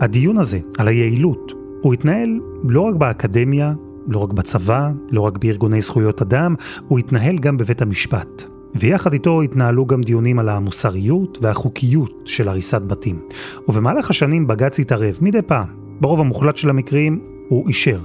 הדיון 0.00 0.38
הזה 0.38 0.58
על 0.78 0.88
היעילות, 0.88 1.52
הוא 1.84 1.94
התנהל 1.94 2.40
לא 2.68 2.80
רק 2.80 2.94
באקדמיה, 2.94 3.72
לא 4.06 4.18
רק 4.18 4.32
בצבא, 4.32 4.90
לא 5.10 5.20
רק 5.20 5.38
בארגוני 5.38 5.80
זכויות 5.80 6.22
אדם, 6.22 6.54
הוא 6.88 6.98
התנהל 6.98 7.38
גם 7.38 7.56
בבית 7.56 7.82
המשפט. 7.82 8.44
ויחד 8.74 9.12
איתו 9.12 9.42
התנהלו 9.42 9.86
גם 9.86 10.02
דיונים 10.02 10.38
על 10.38 10.48
המוסריות 10.48 11.38
והחוקיות 11.42 12.22
של 12.24 12.48
הריסת 12.48 12.82
בתים. 12.82 13.20
ובמהלך 13.68 14.10
השנים 14.10 14.46
בג"ץ 14.46 14.80
התערב 14.80 15.18
מדי 15.20 15.42
פעם. 15.42 15.66
ברוב 16.00 16.20
המוחלט 16.20 16.56
של 16.56 16.70
המקרים 16.70 17.20
הוא 17.48 17.68
אישר. 17.68 17.98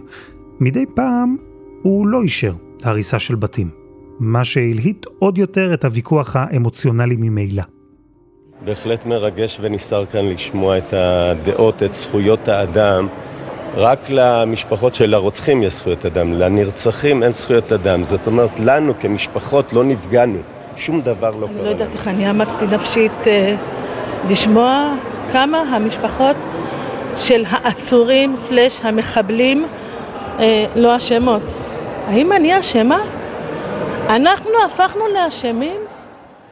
מדי 0.60 0.86
פעם 0.96 1.36
הוא 1.82 2.08
לא 2.08 2.22
אישר 2.22 2.54
הריסה 2.84 3.20
של 3.20 3.36
בתים. 3.36 3.70
מה 4.20 4.44
שהלהיט 4.44 5.06
עוד 5.20 5.38
יותר 5.38 5.74
את 5.74 5.86
הוויכוח 5.86 6.36
האמוציונלי 6.36 7.16
ממילא. 7.20 7.64
בהחלט 8.66 9.06
מרגש 9.06 9.60
ונסער 9.62 10.06
כאן 10.06 10.26
לשמוע 10.26 10.78
את 10.78 10.94
הדעות, 10.94 11.84
את 11.84 11.94
זכויות 11.94 12.48
האדם. 12.48 13.08
רק 13.76 14.00
למשפחות 14.10 14.96
של 14.96 15.14
הרוצחים 15.14 15.64
יש 15.64 15.74
זכויות 15.74 16.06
אדם, 16.06 16.34
לנרצחים 16.34 17.24
אין 17.24 17.32
זכויות 17.32 17.72
אדם. 17.72 18.04
זאת 18.04 18.28
אומרת, 18.28 18.60
לנו 18.60 18.94
כמשפחות 19.00 19.74
לא 19.74 19.84
נפגענו. 19.84 20.40
שום 20.76 21.02
דבר 21.02 21.32
לא 21.32 21.48
קרה. 21.48 21.56
אני 21.56 21.64
לא 21.64 21.70
יודעת 21.70 21.90
איך 21.94 22.08
אני 22.08 22.26
עמדתי 22.26 22.66
נפשית 22.72 23.12
אה, 23.28 23.56
לשמוע 24.30 24.96
כמה 25.32 25.62
המשפחות 25.62 26.36
של 27.18 27.44
העצורים 27.50 28.38
סלש 28.38 28.80
המחבלים 28.84 29.66
אה, 30.40 30.66
לא 30.76 30.98
אשמות. 30.98 31.42
האם 32.08 32.32
אני 32.32 32.60
אשמה? 32.60 33.00
אנחנו 34.10 34.52
הפכנו 34.66 35.02
לאשמים? 35.14 35.82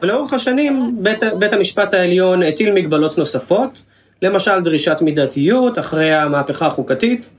ולאורך 0.02 0.32
השנים 0.32 0.96
בית, 1.02 1.18
בית 1.38 1.52
המשפט 1.52 1.94
העליון 1.94 2.42
הטיל 2.42 2.72
מגבלות 2.72 3.18
נוספות, 3.18 3.82
למשל 4.22 4.60
דרישת 4.60 4.96
מידתיות 5.00 5.78
אחרי 5.78 6.12
המהפכה 6.12 6.66
החוקתית, 6.66 7.30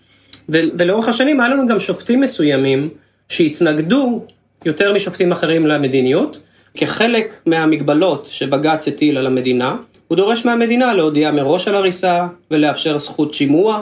ולאורך 0.49 1.07
השנים 1.07 1.41
היה 1.41 1.49
לנו 1.49 1.67
גם 1.67 1.79
שופטים 1.79 2.19
מסוימים 2.19 2.89
שהתנגדו 3.29 4.25
יותר 4.65 4.93
משופטים 4.93 5.31
אחרים 5.31 5.67
למדיניות, 5.67 6.39
כחלק 6.75 7.41
מהמגבלות 7.45 8.29
שבג"ץ 8.31 8.87
הטיל 8.87 9.17
על 9.17 9.25
המדינה, 9.25 9.75
הוא 10.07 10.15
דורש 10.15 10.45
מהמדינה 10.45 10.93
להודיע 10.93 11.31
מראש 11.31 11.67
על 11.67 11.75
הריסה 11.75 12.27
ולאפשר 12.51 12.97
זכות 12.97 13.33
שימוע 13.33 13.81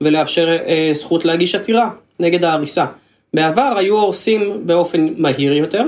ולאפשר 0.00 0.48
אה, 0.66 0.90
זכות 0.92 1.24
להגיש 1.24 1.54
עתירה 1.54 1.90
נגד 2.20 2.44
ההריסה. 2.44 2.84
בעבר 3.34 3.74
היו 3.76 3.98
הורסים 3.98 4.66
באופן 4.66 5.08
מהיר 5.16 5.52
יותר, 5.52 5.84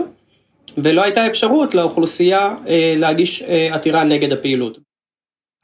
ולא 0.78 1.02
הייתה 1.02 1.26
אפשרות 1.26 1.74
לאוכלוסייה 1.74 2.54
אה, 2.68 2.94
להגיש 2.96 3.42
אה, 3.42 3.74
עתירה 3.74 4.04
נגד 4.04 4.32
הפעילות. 4.32 4.87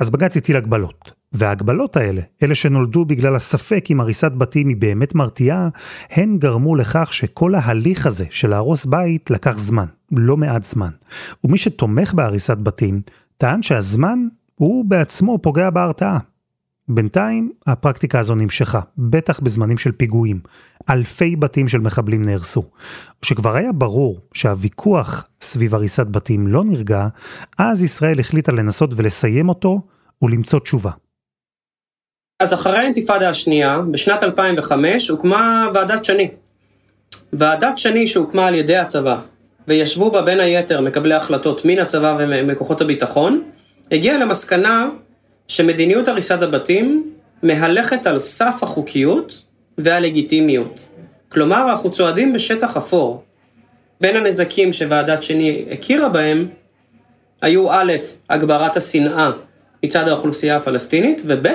אז 0.01 0.11
בג"ץ 0.11 0.37
הטיל 0.37 0.57
הגבלות, 0.57 1.13
וההגבלות 1.33 1.97
האלה, 1.97 2.21
אלה 2.43 2.55
שנולדו 2.55 3.05
בגלל 3.05 3.37
הספק 3.37 3.85
אם 3.91 4.01
הריסת 4.01 4.33
בתים 4.33 4.69
היא 4.69 4.77
באמת 4.77 5.15
מרתיעה, 5.15 5.69
הן 6.11 6.39
גרמו 6.39 6.77
לכך 6.77 7.13
שכל 7.13 7.55
ההליך 7.55 8.07
הזה 8.07 8.25
של 8.31 8.51
להרוס 8.51 8.87
בית 8.87 9.31
לקח 9.31 9.59
זמן, 9.59 9.87
לא 10.13 10.37
מעט 10.37 10.65
זמן. 10.65 10.91
ומי 11.45 11.59
שתומך 11.59 12.15
בהריסת 12.15 12.57
בתים, 12.57 13.01
טען 13.37 13.63
שהזמן 13.63 14.19
הוא 14.55 14.85
בעצמו 14.85 15.39
פוגע 15.43 15.71
בהרתעה. 15.71 16.19
בינתיים 16.89 17.53
הפרקטיקה 17.67 18.19
הזו 18.19 18.35
נמשכה, 18.35 18.81
בטח 18.99 19.41
בזמנים 19.41 19.79
של 19.79 19.93
פיגועים. 19.93 20.41
אלפי 20.91 21.37
בתים 21.37 21.69
של 21.69 21.79
מחבלים 21.79 22.23
נהרסו. 22.23 22.63
כשכבר 23.23 23.57
היה 23.57 23.73
ברור 23.73 24.19
שהוויכוח 24.35 25.29
סביב 25.41 25.75
הריסת 25.75 26.07
בתים 26.07 26.47
לא 26.47 26.65
נרגע, 26.65 27.07
אז 27.59 27.83
ישראל 27.83 28.21
החליטה 28.21 28.53
לנסות 28.53 28.91
ולסיים 28.97 29.49
אותו 29.49 29.81
ולמצוא 30.23 30.59
תשובה. 30.59 30.91
אז 32.41 32.55
אחרי 32.55 32.79
האינתיפאדה 32.79 33.31
השנייה, 33.31 33.81
בשנת 33.91 34.23
2005, 34.23 35.09
הוקמה 35.09 35.69
ועדת 35.75 36.05
שני. 36.05 36.31
ועדת 37.33 37.79
שני 37.79 38.07
שהוקמה 38.07 38.47
על 38.47 38.55
ידי 38.55 38.77
הצבא, 38.77 39.21
וישבו 39.69 40.11
בה 40.11 40.23
בין 40.23 40.41
היתר 40.41 40.81
מקבלי 40.81 41.15
החלטות 41.15 41.65
מן 41.65 41.79
הצבא 41.79 42.17
ומכוחות 42.19 42.81
הביטחון, 42.81 43.43
הגיעה 43.93 44.19
למסקנה 44.19 44.89
שמדיניות 45.49 46.09
הריסת 46.09 46.43
הבתים 46.43 47.13
מהלכת 47.43 48.07
על 48.07 48.21
סף 48.21 48.55
החוקיות 48.63 49.44
והלגיטימיות. 49.79 50.89
כלומר, 51.29 51.71
אנחנו 51.71 51.91
צועדים 51.91 52.33
בשטח 52.33 52.77
אפור. 52.77 53.25
בין 54.01 54.17
הנזקים 54.17 54.73
שוועדת 54.73 55.23
שני 55.23 55.65
הכירה 55.71 56.09
בהם, 56.09 56.49
היו 57.43 57.73
א', 57.73 57.93
הגברת 58.31 58.77
השנאה 58.77 59.31
מצד 59.85 60.09
האוכלוסייה 60.09 60.57
הפלסטינית, 60.57 61.23
וב', 61.27 61.47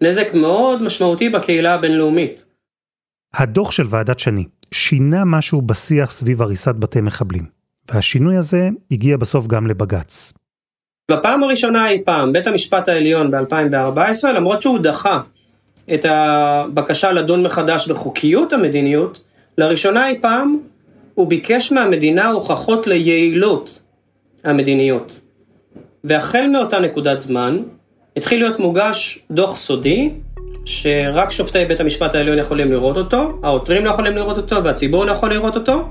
נזק 0.00 0.34
מאוד 0.34 0.82
משמעותי 0.82 1.28
בקהילה 1.28 1.74
הבינלאומית. 1.74 2.44
הדוח 3.34 3.70
של 3.70 3.84
ועדת 3.90 4.18
שני 4.18 4.44
שינה 4.74 5.24
משהו 5.24 5.62
בשיח 5.62 6.10
סביב 6.10 6.42
הריסת 6.42 6.74
בתי 6.74 7.00
מחבלים, 7.00 7.44
והשינוי 7.92 8.36
הזה 8.36 8.68
הגיע 8.90 9.16
בסוף 9.16 9.46
גם 9.46 9.66
לבג"ץ. 9.66 10.32
בפעם 11.10 11.42
הראשונה 11.42 11.88
אי 11.88 12.02
פעם, 12.04 12.32
בית 12.32 12.46
המשפט 12.46 12.88
העליון 12.88 13.30
ב-2014, 13.30 14.28
למרות 14.28 14.62
שהוא 14.62 14.78
דחה 14.78 15.20
את 15.94 16.06
הבקשה 16.08 17.12
לדון 17.12 17.42
מחדש 17.42 17.88
בחוקיות 17.88 18.52
המדיניות, 18.52 19.20
לראשונה 19.58 20.08
אי 20.08 20.18
פעם 20.20 20.58
הוא 21.14 21.26
ביקש 21.26 21.72
מהמדינה 21.72 22.28
הוכחות 22.28 22.86
ליעילות 22.86 23.82
המדיניות. 24.44 25.20
והחל 26.04 26.46
מאותה 26.52 26.80
נקודת 26.80 27.20
זמן, 27.20 27.62
התחיל 28.16 28.40
להיות 28.40 28.60
מוגש 28.60 29.18
דוח 29.30 29.56
סודי, 29.56 30.10
שרק 30.64 31.30
שופטי 31.30 31.64
בית 31.64 31.80
המשפט 31.80 32.14
העליון 32.14 32.38
יכולים 32.38 32.72
לראות 32.72 32.96
אותו, 32.96 33.38
העותרים 33.42 33.84
לא 33.84 33.90
יכולים 33.90 34.16
לראות 34.16 34.36
אותו 34.36 34.64
והציבור 34.64 35.04
לא 35.04 35.12
יכול 35.12 35.30
לראות 35.30 35.56
אותו, 35.56 35.88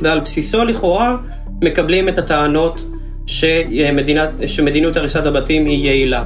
ועל 0.00 0.20
בסיסו 0.20 0.64
לכאורה 0.64 1.16
מקבלים 1.62 2.08
את 2.08 2.18
הטענות 2.18 2.86
שמדינת, 3.26 4.28
שמדיניות 4.46 4.96
הריסת 4.96 5.26
הבתים 5.26 5.66
היא 5.66 5.86
יעילה. 5.86 6.24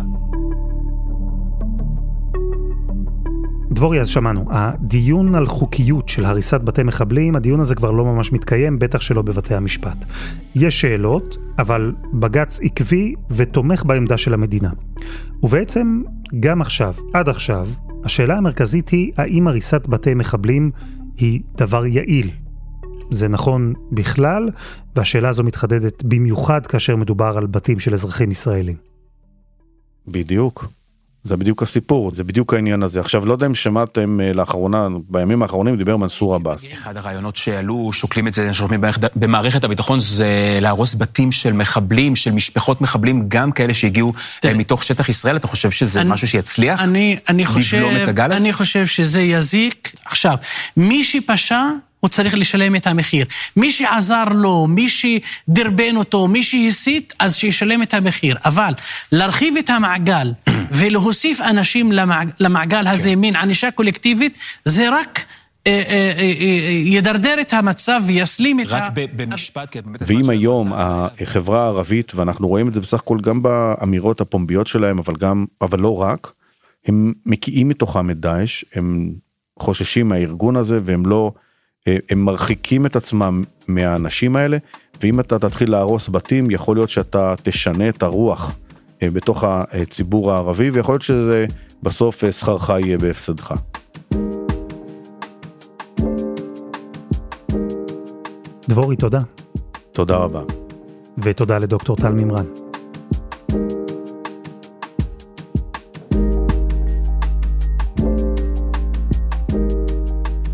דבורי, 3.83 4.01
אז 4.01 4.09
שמענו, 4.09 4.47
הדיון 4.51 5.35
על 5.35 5.47
חוקיות 5.47 6.09
של 6.09 6.25
הריסת 6.25 6.61
בתי 6.61 6.83
מחבלים, 6.83 7.37
הדיון 7.37 7.61
הזה 7.61 7.75
כבר 7.75 7.90
לא 7.90 8.05
ממש 8.05 8.33
מתקיים, 8.33 8.79
בטח 8.79 9.01
שלא 9.01 9.23
בבתי 9.23 9.55
המשפט. 9.55 10.05
יש 10.55 10.81
שאלות, 10.81 11.37
אבל 11.59 11.92
בג"ץ 12.12 12.61
עקבי 12.62 13.14
ותומך 13.31 13.85
בעמדה 13.85 14.18
של 14.18 14.35
המדינה. 14.35 14.71
ובעצם, 15.42 16.03
גם 16.40 16.61
עכשיו, 16.61 16.95
עד 17.12 17.29
עכשיו, 17.29 17.68
השאלה 18.05 18.37
המרכזית 18.37 18.88
היא, 18.88 19.12
האם 19.16 19.49
הריסת 19.49 19.87
בתי 19.87 20.14
מחבלים 20.14 20.71
היא 21.16 21.40
דבר 21.57 21.87
יעיל? 21.87 22.31
זה 23.11 23.29
נכון 23.29 23.73
בכלל, 23.92 24.49
והשאלה 24.97 25.29
הזו 25.29 25.42
מתחדדת 25.42 26.03
במיוחד 26.05 26.66
כאשר 26.66 26.97
מדובר 26.97 27.38
על 27.38 27.47
בתים 27.47 27.79
של 27.79 27.95
אזרחים 27.95 28.31
ישראלים. 28.31 28.77
בדיוק. 30.09 30.82
זה 31.25 31.37
בדיוק 31.37 31.63
הסיפור, 31.63 32.15
זה 32.15 32.25
בדיוק 32.25 32.55
העניין 32.55 32.83
הזה. 32.83 33.01
עכשיו, 33.01 33.27
לא 33.27 33.33
יודע 33.33 33.47
אם 33.47 33.55
שמעתם 33.55 34.21
אה, 34.21 34.33
לאחרונה, 34.33 34.89
בימים 35.09 35.43
האחרונים 35.43 35.77
דיבר 35.77 35.97
מנסור 35.97 36.35
עבאס. 36.35 36.65
אחד 36.73 36.97
הרעיונות 36.97 37.37
שעלו, 37.37 37.93
שוקלים 37.93 38.29
את 38.29 38.35
זה, 38.35 38.55
שוקלים 38.55 38.81
במערכת 39.17 39.65
הביטחון, 39.65 40.01
זה 40.01 40.59
להרוס 40.61 40.95
בתים 40.95 41.33
של 41.33 41.53
מחבלים, 41.53 42.17
של 42.17 42.31
משפחות 42.31 42.81
מחבלים, 42.81 43.25
גם 43.29 43.53
כאלה 43.53 43.75
שהגיעו 43.75 44.13
אה, 44.45 44.55
מתוך 44.55 44.85
שטח 44.85 45.09
ישראל. 45.09 45.37
אתה 45.37 45.47
חושב 45.47 45.71
שזה 45.71 46.01
אני, 46.01 46.11
משהו 46.11 46.29
שיצליח? 46.29 46.81
אני, 46.81 47.17
אני 47.29 47.47
חושב, 47.47 47.83
אני 48.19 48.53
חושב 48.53 48.87
שזה 48.87 49.21
יזיק. 49.21 49.93
עכשיו, 50.05 50.37
מי 50.77 51.05
שפשע... 51.05 51.61
הוא 52.03 52.09
צריך 52.09 52.35
לשלם 52.35 52.77
את 52.77 52.87
המחיר. 52.87 53.27
מי 53.57 53.73
שעזר 53.73 54.25
לו, 54.25 54.67
מי 54.67 54.88
שדרבן 54.88 55.97
אותו, 55.97 56.29
מי 56.29 56.43
שהסית, 56.43 57.12
אז 57.19 57.37
שישלם 57.37 57.83
את 57.83 57.95
המחיר. 57.95 58.37
אבל 58.45 58.73
להרחיב 59.12 59.57
את 59.57 59.71
המעגל 59.71 60.33
ולהוסיף 60.79 61.41
אנשים 61.41 61.93
למעג, 61.93 62.31
למעגל 62.41 62.87
הזה, 62.87 63.09
כן. 63.09 63.15
מין 63.15 63.37
ענישה 63.37 63.71
קולקטיבית, 63.71 64.38
זה 64.65 64.91
רק... 64.91 65.25
אה, 65.67 65.83
אה, 65.88 66.12
אה, 66.19 66.71
ידרדר 66.85 67.41
את 67.41 67.53
המצב 67.53 68.01
ויסלים 68.07 68.61
את 68.61 68.67
ה... 68.71 68.77
רק 68.77 68.93
במשפט, 69.17 69.77
באמת... 69.77 70.03
ואם 70.07 70.31
היום 70.31 70.73
החברה 70.73 71.62
הערבית, 71.62 72.15
ואנחנו 72.15 72.49
רואים 72.49 72.69
את 72.69 72.75
זה 72.75 72.81
בסך 72.81 72.99
הכל 72.99 73.19
גם 73.21 73.43
באמירות 73.43 74.21
הפומביות 74.21 74.67
שלהם, 74.67 74.99
אבל 74.99 75.15
גם, 75.17 75.45
אבל 75.61 75.81
לא 75.81 76.03
רק, 76.03 76.33
הם 76.87 77.12
מקיאים 77.27 77.69
מתוכם 77.69 78.11
את 78.11 78.21
דאעש, 78.21 78.65
הם 78.75 79.12
חוששים 79.59 80.09
מהארגון 80.09 80.57
הזה 80.57 80.79
והם 80.83 81.07
לא... 81.07 81.33
אה, 81.88 81.97
הם 82.11 82.25
מרחיקים 82.25 82.87
את 82.87 82.97
עצמם 82.97 83.45
מהאנשים 83.68 84.37
האלה, 84.37 84.57
ואם 85.01 85.21
אתה 85.21 85.38
תתחיל 85.38 85.71
להרוס 85.71 86.09
בתים, 86.09 86.51
יכול 86.51 86.77
להיות 86.77 86.90
שאתה 86.90 87.35
תשנה 87.42 87.88
את 87.88 88.03
הרוח 88.03 88.59
אה, 89.03 89.11
בתוך 89.11 89.45
הציבור 89.47 90.33
הערבי, 90.33 90.71
ויכול 90.71 90.92
להיות 90.92 91.03
שזה 91.03 91.47
בסוף 91.83 92.25
אה, 92.25 92.33
שכרך 92.33 92.68
יהיה 92.68 92.99
בהפסדך. 92.99 93.55
דבורי, 98.68 98.97
תודה. 98.97 99.21
תודה 99.92 100.16
רבה. 100.16 100.42
ותודה 101.18 101.59
לדוקטור 101.59 101.97
טל 101.97 102.12
מימרן. 102.12 102.47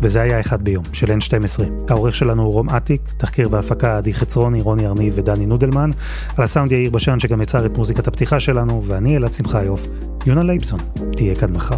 וזה 0.09 0.21
היה 0.21 0.39
אחד 0.39 0.61
ביום, 0.61 0.83
של 0.93 1.07
N12. 1.07 1.63
העורך 1.89 2.15
שלנו 2.15 2.43
הוא 2.43 2.53
רום 2.53 2.69
אטיק, 2.69 3.01
תחקיר 3.17 3.49
והפקה 3.51 3.97
עדי 3.97 4.13
חצרוני, 4.13 4.61
רוני 4.61 4.87
ארניב 4.87 5.13
ודני 5.17 5.45
נודלמן. 5.45 5.91
על 6.37 6.43
הסאונד 6.43 6.71
יאיר 6.71 6.89
בשן 6.89 7.19
שגם 7.19 7.41
יצר 7.41 7.65
את 7.65 7.77
מוזיקת 7.77 8.07
הפתיחה 8.07 8.39
שלנו, 8.39 8.83
ואני 8.87 9.17
אלעד 9.17 9.33
שמחיוף. 9.33 9.87
יונה 10.25 10.43
לייבסון, 10.43 10.79
תהיה 11.11 11.35
כאן 11.35 11.51
מחר. 11.53 11.77